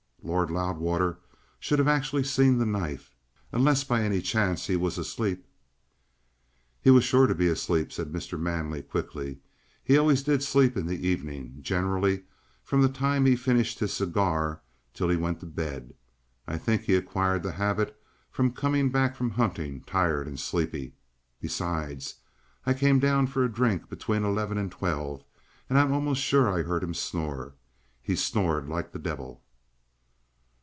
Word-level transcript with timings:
Lord 0.23 0.51
Loudwater 0.51 1.17
should 1.59 1.79
have 1.79 1.87
actually 1.87 2.23
seen 2.23 2.59
the 2.59 2.65
knife 2.65 3.15
unless 3.51 3.83
by 3.83 4.03
any 4.03 4.21
chance 4.21 4.67
he 4.67 4.75
was 4.75 4.99
asleep." 4.99 5.47
"He 6.79 6.91
was 6.91 7.03
sure 7.03 7.25
to 7.25 7.33
be 7.33 7.47
asleep," 7.47 7.91
said 7.91 8.11
Mr. 8.13 8.39
Manley 8.39 8.83
quickly. 8.83 9.39
"He 9.83 9.97
always 9.97 10.21
did 10.21 10.43
sleep 10.43 10.77
in 10.77 10.85
the 10.85 11.07
evening 11.07 11.55
generally 11.61 12.21
from 12.63 12.83
the 12.83 12.87
time 12.87 13.25
he 13.25 13.35
finished 13.35 13.79
his 13.79 13.93
cigar 13.93 14.61
till 14.93 15.09
he 15.09 15.17
went 15.17 15.39
to 15.39 15.47
bed. 15.47 15.95
I 16.47 16.55
think 16.59 16.83
he 16.83 16.93
acquired 16.93 17.41
the 17.41 17.53
habit 17.53 17.99
from 18.29 18.51
coming 18.53 18.91
back 18.91 19.15
from 19.15 19.31
hunting, 19.31 19.81
tired 19.81 20.27
and 20.27 20.39
sleepy. 20.39 20.93
Besides, 21.41 22.17
I 22.63 22.75
came 22.75 22.99
down 22.99 23.25
for 23.25 23.43
a 23.43 23.51
drink 23.51 23.89
between 23.89 24.23
eleven 24.23 24.59
and 24.59 24.71
twelve, 24.71 25.25
and 25.67 25.79
I'm 25.79 25.91
almost 25.91 26.21
sure 26.21 26.47
I 26.47 26.61
heard 26.61 26.83
him 26.83 26.93
snore. 26.93 27.55
He 28.03 28.15
snored 28.15 28.69
like 28.69 28.91
the 28.91 28.99
devil." 28.99 29.43